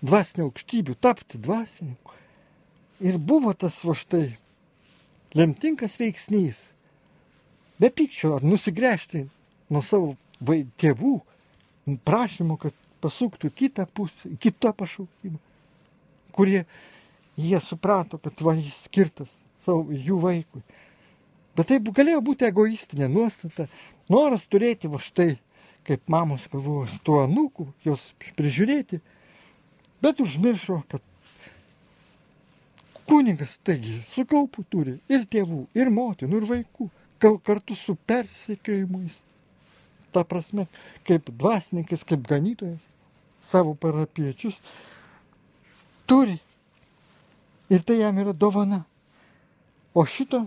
[0.00, 2.14] dvasinio aukštybių, tapti dvasininku.
[3.00, 4.26] Ir buvo tas va štai
[5.36, 6.58] lemtingas veiksnys.
[7.80, 9.24] Be pykčio ar nusigręžti
[9.72, 11.16] nuo savo vai, tėvų
[12.04, 15.38] prašymo, kad pasuktų kitą pusę, kitą pašaukimą,
[16.36, 16.64] kurie
[17.40, 19.30] jie suprato, kad va jis skirtas
[19.64, 20.62] savo jų vaikui.
[21.56, 23.66] Bet tai galėjo būti egoistinė nuostata,
[24.12, 25.34] noras turėti va štai,
[25.86, 29.00] kaip mamos galvoja, tų anūkų, jos prižiūrėti,
[30.04, 31.04] bet užmiršo, kad
[33.10, 36.90] kunigas, taigi, su kaupu turi ir tėvų, ir motinų, ir vaikų,
[37.44, 39.18] kartu su persekiojimais.
[40.14, 40.66] Ta prasme,
[41.06, 42.80] kaip dvasininkas, kaip ganytojas,
[43.42, 44.58] savo parapiečius
[46.06, 46.38] turi.
[47.70, 48.82] Ir tai jam yra dovana.
[49.94, 50.44] O šito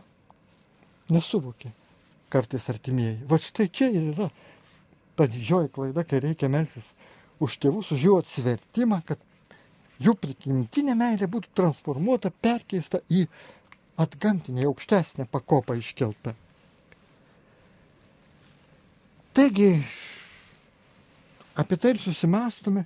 [1.11, 1.71] nesuvokė
[2.33, 3.21] kartais artimieji.
[3.29, 4.29] Va štai čia ir yra
[5.15, 6.91] ta didžioji klaida, kai reikia melsis
[7.43, 9.19] už tėvus, už jų atsivertimą, kad
[10.03, 13.27] jų prigimtinė meilė būtų transformuota, perkeista į
[13.99, 16.33] atgamtinę, aukštesnę pakopą iškeltą.
[19.33, 19.83] Taigi,
[21.55, 22.85] apie tai ir susimastome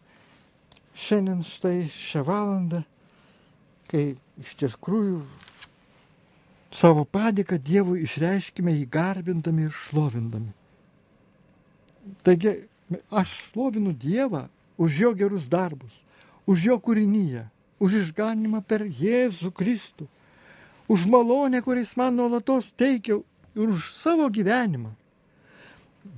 [0.98, 2.82] šiandien štai šią valandą,
[3.88, 5.02] kai iš tiesų
[6.78, 10.52] savo padėką Dievui išreiškime jį garbindami ir šlovindami.
[12.24, 12.54] Taigi,
[13.12, 15.94] aš šlovinu Dievą už jo gerus darbus,
[16.46, 17.48] už jo kūrinyje,
[17.80, 20.08] už išganimą per Jėzų Kristų,
[20.88, 23.20] už malonę, kuris man nuolatos teikia
[23.58, 24.94] ir už savo gyvenimą.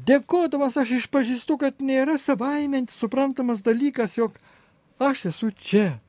[0.09, 4.37] Dėkodamas aš išpažįstu, kad nėra savaime suprantamas dalykas, jog
[4.99, 5.99] aš esu čia.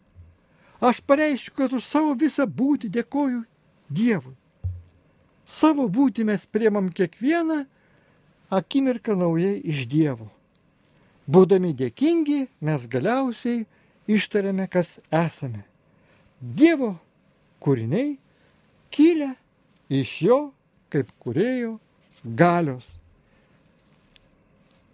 [0.81, 3.45] Aš pareiškiu, kad už savo visą būtį dėkoju
[3.91, 4.37] Dievui.
[5.51, 7.65] Savo būtį mes priemam kiekvieną
[8.55, 10.31] akimirką naujai iš Dievo.
[11.31, 13.67] Būdami dėkingi, mes galiausiai
[14.11, 15.65] ištariame, kas esame.
[16.41, 16.95] Dievo
[17.63, 18.17] kūriniai
[18.95, 19.35] kilę
[19.91, 20.41] iš jo
[20.91, 21.77] kaip kurėjo
[22.25, 23.00] galios.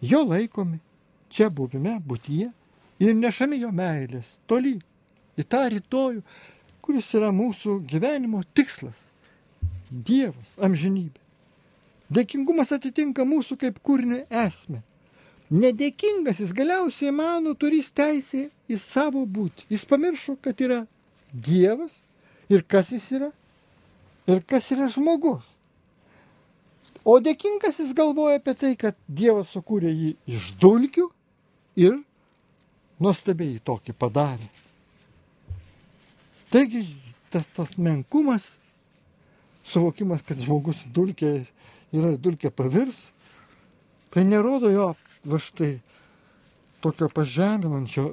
[0.00, 0.78] Jo laikomi
[1.32, 2.50] čia buvime būtyje
[3.00, 4.76] ir nešami jo meilės toli
[5.36, 6.22] į tą rytojų,
[6.84, 8.98] kuris yra mūsų gyvenimo tikslas-
[10.08, 11.20] Dievas, amžinybė.
[12.12, 14.82] Dėkingumas atitinka mūsų kaip kūrinio esmę.
[15.50, 19.66] Nedėkingas jis galiausiai mano turės teisę į savo būtį.
[19.70, 20.86] Jis pamiršo, kad yra
[21.32, 22.02] Dievas
[22.48, 23.30] ir kas jis yra
[24.26, 25.46] ir kas yra žmogus.
[27.06, 31.06] O dėkingas jis galvoja apie tai, kad Dievas sukūrė jį iš dulkių
[31.78, 32.00] ir
[32.98, 34.48] nuostabiai tokį padarė.
[36.50, 36.82] Taigi
[37.30, 38.48] tas, tas menkumas,
[39.66, 41.32] suvokimas, kad žmogus dulkė
[41.94, 43.06] yra dulkė pavirs,
[44.10, 44.90] tai nerodo jo
[45.26, 45.76] va štai
[46.82, 48.08] tokio pažeminančio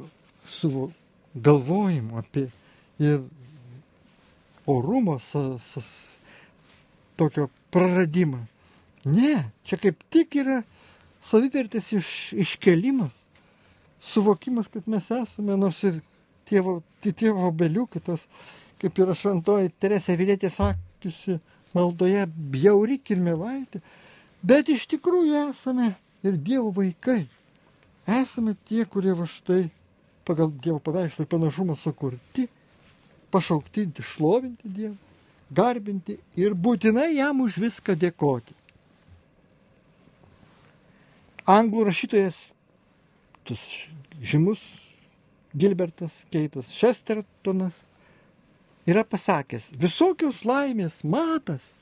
[0.46, 0.92] suvo
[1.34, 2.50] galvojimo apie
[3.02, 3.24] ir
[4.70, 5.82] orumo, sa, sa,
[7.18, 8.46] tokio praradimą.
[9.06, 10.62] Ne, čia kaip tik yra
[11.28, 13.12] savivertės iš, iškelimas,
[14.04, 16.00] suvokimas, kad mes esame, nors ir
[16.48, 18.24] tėvo, tėvo beliukai, tas,
[18.80, 21.42] kaip yra šventoji Teresė Vilėtė sakiusi
[21.76, 22.24] maldoje,
[22.56, 23.84] bjauri kirmelaitė,
[24.40, 27.26] bet iš tikrųjų esame ir Dievo vaikai.
[28.08, 29.68] Esame tie, kurie va štai
[30.28, 32.48] pagal Dievo paveikslą ir panašumą sukurti,
[33.36, 34.96] pašaukti, šlovinti Dievą,
[35.52, 38.63] garbinti ir būtinai jam už viską dėkoti
[41.50, 42.52] anglų rašytojas,
[43.48, 43.62] tas
[44.24, 44.62] žymus
[45.54, 47.76] Gilbertas Keitas Šestertonas
[48.90, 51.74] yra pasakęs, visokios laimės matas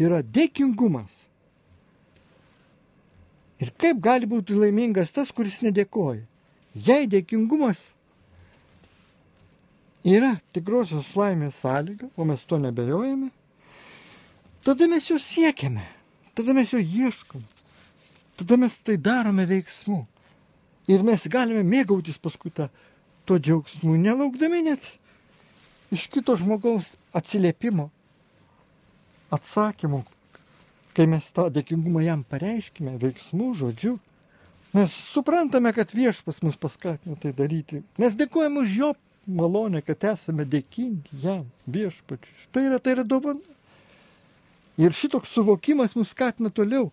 [0.00, 1.12] yra dėkingumas.
[3.60, 6.24] Ir kaip gali būti laimingas tas, kuris nedėkoja?
[6.74, 7.90] Jei dėkingumas
[10.06, 13.28] yra tikrosios laimės sąlyga, o mes to nebejojame,
[14.64, 15.84] tada mes jo siekiame,
[16.34, 17.44] tada mes jo ieškom,
[18.40, 20.04] tada mes tai darome veiksmu.
[20.90, 22.70] Ir mes galime mėgautis paskui tą,
[23.28, 24.86] to džiaugsmu, nelaukdami net
[25.94, 27.90] iš kito žmogaus atsiliepimo,
[29.34, 30.00] atsakymų,
[30.96, 33.98] kai mes tą dėkingumą jam pareiškime, veiksmų, žodžiu.
[34.74, 37.82] Mes suprantame, kad viešpas mus paskatino tai daryti.
[37.98, 38.90] Mes dėkojame už jo
[39.26, 42.46] malonę, kad esame dėkingi jam, viešpačiui.
[42.54, 43.42] Tai yra, tai yra dovana.
[44.80, 46.88] Ir šitoks suvokimas mus skatina toliau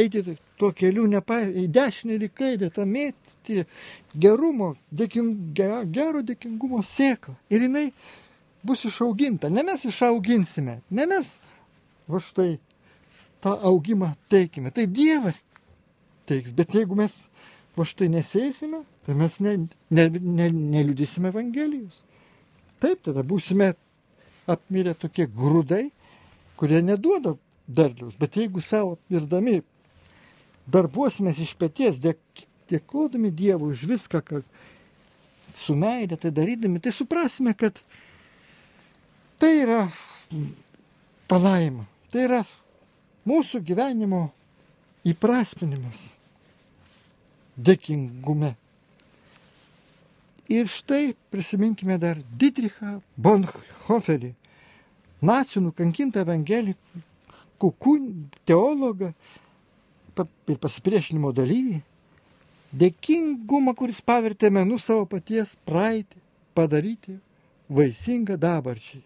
[0.00, 3.64] eiti tuo keliu nepa, į dešinę ir į kairę, tą mėtyti
[4.14, 7.36] gerumo, dėking, gero dėkingumo sėklą.
[7.52, 7.86] Ir jinai
[8.66, 9.50] bus išauginta.
[9.52, 11.32] Ne mes išauginsime, ne mes
[12.08, 12.56] va štai
[13.44, 14.72] tą augimą teikime.
[14.74, 15.42] Tai Dievas
[16.26, 17.14] teiks, bet jeigu mes
[17.76, 19.56] va štai nesėsime, tai mes ne,
[19.90, 22.02] ne, ne, neliudysime Evangelijos.
[22.82, 23.72] Taip, tada būsime
[24.50, 25.86] apmirę tokie grūdai,
[26.56, 28.16] kurie neduoda derliaus.
[28.18, 29.60] Bet jeigu savo virdami
[30.70, 32.18] darbuosimės iš pėties, dėk,
[32.70, 34.44] dėkodami Dievui už viską, kad
[35.56, 37.78] su meilė tai darydami, tai suprasime, kad
[39.40, 39.86] tai yra
[41.30, 42.42] palaima, tai yra
[43.26, 44.26] mūsų gyvenimo
[45.06, 46.02] įprasminimas
[47.56, 48.54] dėkingume.
[50.52, 54.30] Ir štai prisiminkime dar Dietrichą Bonhoferį,
[55.26, 57.72] nacijų nukankintą evangelikų
[58.46, 59.10] teologą,
[60.24, 61.80] ir pasipriešinimo dalyvį,
[62.72, 66.18] dėkingumą, kuris pavertė menų savo paties praeitį,
[66.56, 67.18] padaryti
[67.68, 69.02] vaisingą dabarčiai.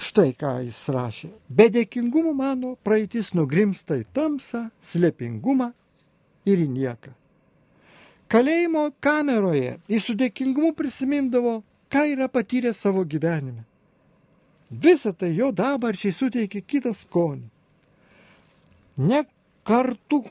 [0.00, 1.28] Štai ką jis rašė.
[1.48, 5.72] Be dėkingumo mano praeitis nugrimsta į tamsą, slėpingumą
[6.48, 7.12] ir į nieką.
[8.30, 11.60] Kalėjimo kameroje jis su dėkingumu prisimindavo,
[11.92, 13.66] ką yra patyrę savo gyvenime.
[14.70, 17.48] Visą tai jo dabarčiai suteikė kitą skonį.
[19.00, 19.24] Ne
[19.64, 20.24] kartų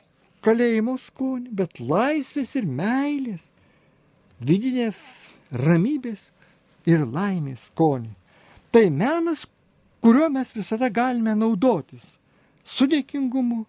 [0.45, 3.41] kalėjimo skonį, bet laisvės ir meilės,
[4.39, 4.99] vidinės
[5.51, 6.29] ramybės
[6.89, 8.11] ir laimės skonį.
[8.69, 9.45] Tai menas,
[10.03, 12.05] kuriuo mes visada galime naudotis.
[12.63, 13.63] Su dėkingumu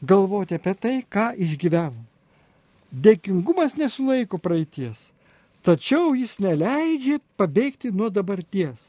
[0.00, 2.06] galvoti apie tai, ką išgyvenom.
[2.92, 4.98] Dėkingumas nesulaiko praeities,
[5.64, 8.80] tačiau jis neleidžia pabėgti nuo dabarties.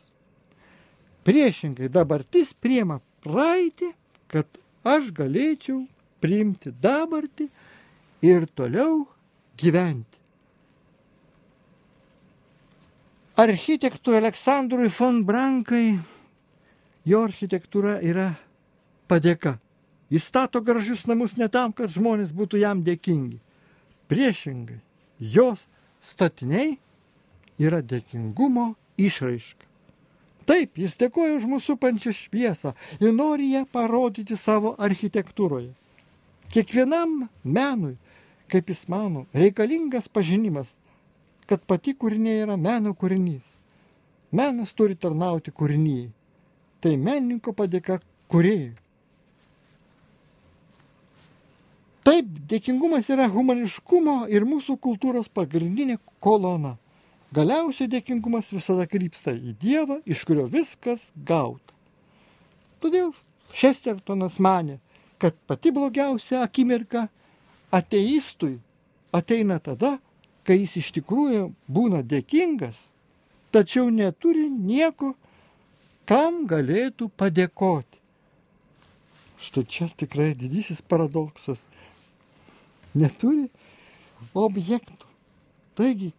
[1.24, 3.94] Priešingai, dabartis priema praeitį,
[4.28, 4.48] kad
[4.84, 5.84] aš galėčiau
[6.24, 7.50] priimti dabartį
[8.24, 9.04] ir toliau
[9.60, 10.20] gyventi.
[13.34, 15.98] Architektui Aleksandrui von Brankai
[17.10, 18.34] jo architektūra yra
[19.10, 19.58] padėka.
[20.14, 23.40] Jis stato gražius namus ne tam, kad žmonės būtų jam dėkingi.
[24.12, 24.78] Priešingai,
[25.18, 25.64] jos
[26.04, 26.76] statiniai
[27.58, 29.73] yra dėkingumo išraiška.
[30.50, 35.72] Taip, jis dėkoja už mūsų pančią šviesą ir nori ją parodyti savo architektūroje.
[36.54, 37.96] Kiekvienam menui,
[38.52, 40.76] kaip jis mano, reikalingas pažinimas
[41.48, 43.44] kad pati kūrinė yra meno kūrinys.
[44.34, 46.10] Menas turi tarnauti kūrinyjei.
[46.82, 48.00] Tai menininko padėka
[48.32, 48.74] kūrėjui.
[52.04, 56.76] Taip, dėkingumas yra humaniškumo ir mūsų kultūros pagrindinė kolona.
[57.34, 61.74] Galiausiai dėkingumas visada krypsta į Dievą, iš kurio viskas gauta.
[62.84, 63.14] Todėl
[63.54, 64.78] Šestertonas mane,
[65.18, 67.08] kad pati blogiausia akimirka
[67.74, 68.58] ateistui
[69.14, 69.98] ateina tada,
[70.44, 72.90] kai jis iš tikrųjų būna dėkingas,
[73.54, 75.14] tačiau neturi nieko,
[76.10, 78.02] kam galėtų padėkoti.
[79.44, 81.62] Štai čia tikrai didysis paradoksas.
[82.94, 83.48] Neturi
[84.38, 85.10] objektų.
[85.76, 86.12] Taigi,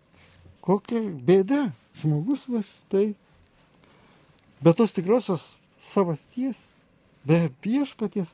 [0.65, 1.69] kokia bėda
[2.01, 3.12] žmogus va štai.
[4.65, 6.57] Be tos tikrosios savasties,
[7.29, 8.31] be viešpaties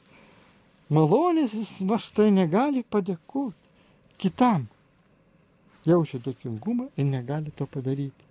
[0.90, 3.58] malonės jis va štai negali padėkoti
[4.20, 4.68] kitam
[5.86, 8.26] jaučia dėkingumą ir negali to padaryti.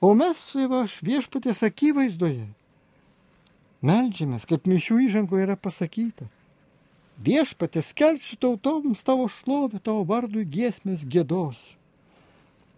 [0.00, 0.38] O mes
[0.70, 2.46] va, viešpatės akivaizdoje
[3.82, 6.28] melžiamės, kaip mišių įžangoje yra pasakyta.
[7.22, 11.58] Viešpatės skelbsiu tautoms tavo šlovę, tavo vardui giesmės gėdos.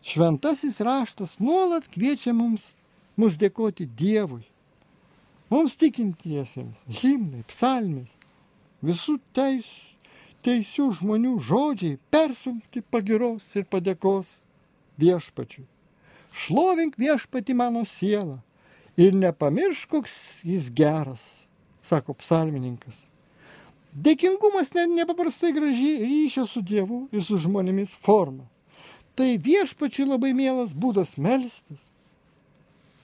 [0.06, 2.62] Šventasis raštas nuolat kviečia mums,
[3.20, 4.46] mus dėkoti Dievui.
[5.50, 8.10] Mums tikintiesiems, himnai, psalmės,
[8.86, 9.90] visų teisų
[10.44, 14.28] teisių žmonių žodžiai persumti pagiros ir padėkos
[15.00, 15.66] viešpačiui.
[16.32, 18.38] Šlovink viešpati mano sielą
[19.00, 20.14] ir nepamiršk, koks
[20.46, 21.22] jis geras,
[21.82, 23.06] sako psalmininkas.
[23.90, 28.46] Dėkingumas ne, nepaprastai graži ryšio su Dievu ir su žmonėmis forma.
[29.20, 31.80] Tai viešpačiui labai mielas būdas melstis,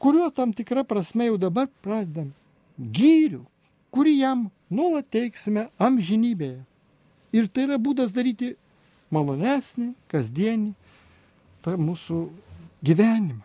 [0.01, 2.31] kuriuo tam tikra prasme jau dabar pradedam
[2.81, 3.43] gyrių,
[3.93, 6.63] kurį jam nuolat teiksime amžinybėje.
[7.37, 8.55] Ir tai yra būdas daryti
[9.13, 10.73] malonesnį, kasdienį
[11.61, 12.23] tą mūsų
[12.89, 13.45] gyvenimą.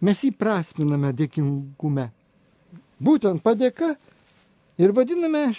[0.00, 2.08] Mes įprasminame dėkingume.
[2.96, 3.92] Būtent padėka
[4.80, 5.50] ir vadiname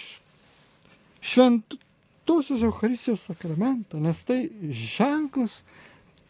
[1.22, 5.62] šventosios Eucharistijos sakramentą, nes tai ženklas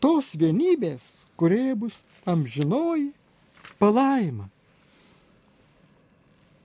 [0.00, 1.04] tos vienybės,
[1.36, 1.94] kurie bus
[2.26, 3.12] amžinoji
[3.80, 4.48] palaima.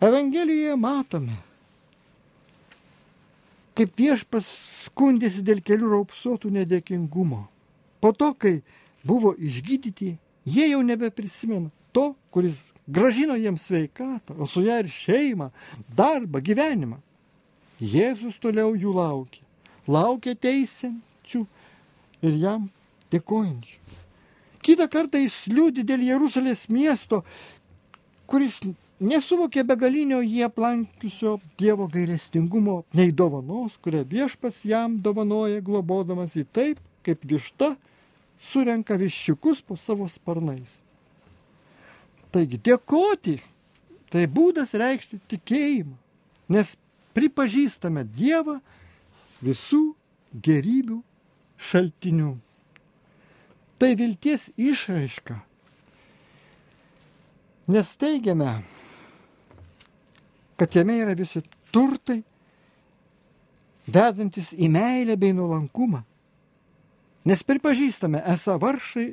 [0.01, 1.35] Evangelijoje matome,
[3.77, 4.47] kaip viešpas
[4.87, 7.43] skundėsi dėl kelių raupsuotų nedėkingumo.
[8.01, 8.55] Po to, kai
[9.05, 10.15] buvo išgydyti,
[10.45, 15.51] jie jau nebeprisimena to, kuris gražino jiems sveikatą, o su ją ir šeimą,
[15.95, 16.97] darbą, gyvenimą.
[17.81, 19.45] Jėzus toliau jų laukia.
[19.89, 21.45] Laukia teisiančių
[22.21, 22.69] ir jam
[23.11, 23.77] dėkojančių.
[24.61, 27.23] Kitą kartą jis liūdi dėl Jeruzalės miesto,
[28.29, 28.59] kuris
[29.01, 36.83] nesuvokė begalinio jį aplankiusio Dievo gailestingumo nei dovanos, kurią viešpas jam dovanoja globodamas į taip,
[37.01, 37.73] kaip višta
[38.51, 40.69] surenka viščiukus po savo sparnais.
[42.31, 43.39] Taigi dėkoti
[44.13, 45.97] tai būdas reikšti tikėjimą,
[46.53, 46.77] nes
[47.17, 48.59] pripažįstame Dievą
[49.43, 49.81] visų
[50.45, 51.01] gerybių
[51.57, 52.35] šaltinių.
[53.81, 55.39] Tai vilties išraiška.
[57.73, 58.51] Nes teigiame,
[60.59, 61.41] kad jame yra visi
[61.73, 62.19] turtai,
[63.89, 66.03] vedantis į meilę bei nuolankumą,
[67.25, 69.07] nes pripažįstame esą varšai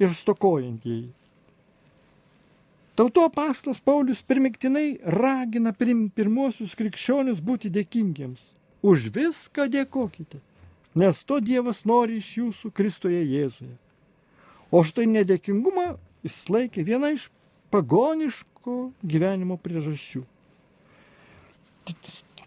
[0.00, 1.12] ir stokojantieji.
[2.96, 8.40] Tauto paštas Paulius primiktinai ragina prim, pirmosius krikščionius būti dėkingiems.
[8.80, 10.40] Už viską dėkokite,
[10.96, 13.76] nes to Dievas nori iš jūsų Kristoje Jėzuje.
[14.70, 15.92] O štai nedėkingumą
[16.26, 17.28] jis laikė viena iš
[17.70, 20.24] pagoniško gyvenimo priežasčių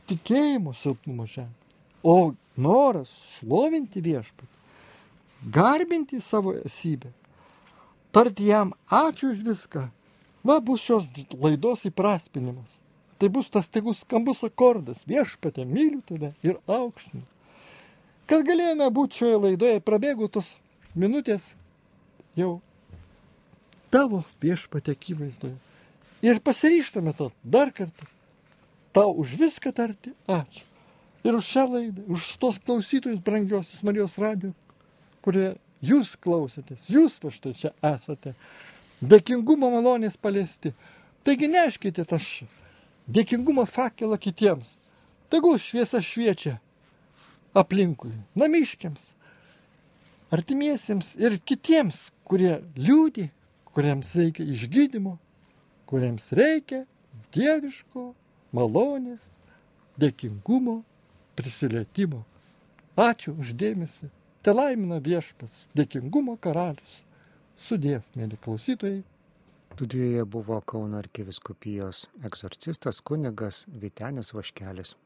[0.10, 1.78] tikėjimo silpnumo ženklas.
[2.04, 4.56] O noras šlovinti viešpatį,
[5.54, 7.12] garbinti savo esybę,
[8.16, 9.86] tarti jam ačiū už viską,
[10.44, 12.78] va bus šios laidos įpraspinimas.
[13.20, 17.26] Tai bus tas tegus skambus akordas, viešpatė, myliu tave ir aukštinu.
[18.30, 20.54] Kad galėjome būti šioje laidoje, prabėgo tos
[20.96, 21.44] minutės
[22.40, 22.54] jau
[23.94, 25.58] tavo viešpatė akivaizdoje.
[26.26, 28.08] Ir pasiryštame to dar kartą.
[28.94, 30.66] Tau už viską tarti ačiū.
[31.24, 34.54] Ir už šią laidą, už tos klausytojus brangiosius Marijos radio,
[35.24, 38.34] kurie jūs klausėtės, jūs va štai čia esate.
[39.00, 40.74] Dėkingumo malonės paliesti.
[41.24, 42.26] Taigi neškite tas
[43.08, 44.72] dėkingumo fakelą kitiems.
[45.30, 46.58] Tegul šviesa šviečia
[47.58, 49.12] aplinkui, namiškiams,
[50.34, 51.98] artimiesiems ir kitiems,
[52.30, 53.28] kurie liūdį,
[53.74, 55.18] kuriems reikia išgydymo,
[55.90, 56.84] kuriems reikia
[57.34, 58.12] dieviško
[58.56, 59.28] malonės,
[60.00, 60.80] dėkingumo
[61.38, 62.24] prisilietimo.
[63.00, 64.10] Ačiū uždėmesi.
[64.44, 67.04] Te laimina viešpas, dėkingumo karalius.
[67.60, 69.02] Sudėv, mėly klausytojai.
[69.80, 74.98] Studijoje buvo Kauno arkiviskupijos egzorcistas kunigas Vitenis Vaškelis.